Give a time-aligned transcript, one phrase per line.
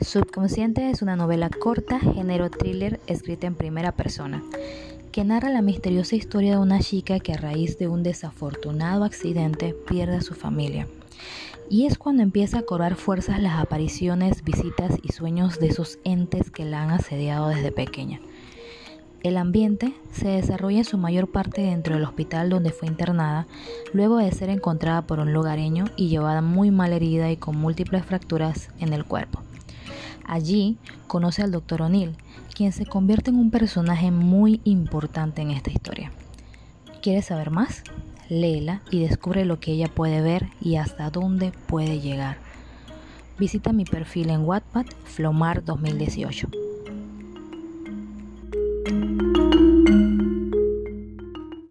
[0.00, 4.44] Subconsciente es una novela corta, género thriller, escrita en primera persona,
[5.10, 9.74] que narra la misteriosa historia de una chica que a raíz de un desafortunado accidente
[9.88, 10.86] pierde a su familia.
[11.68, 16.52] Y es cuando empieza a cobrar fuerzas las apariciones, visitas y sueños de esos entes
[16.52, 18.20] que la han asediado desde pequeña.
[19.24, 23.48] El ambiente se desarrolla en su mayor parte dentro del hospital donde fue internada,
[23.92, 28.04] luego de ser encontrada por un lugareño y llevada muy mal herida y con múltiples
[28.04, 29.42] fracturas en el cuerpo.
[30.28, 31.82] Allí conoce al Dr.
[31.82, 32.14] O'Neill,
[32.54, 36.12] quien se convierte en un personaje muy importante en esta historia.
[37.02, 37.82] ¿Quieres saber más?
[38.28, 42.36] Léela y descubre lo que ella puede ver y hasta dónde puede llegar.
[43.38, 46.67] Visita mi perfil en Wattpad Flomar 2018.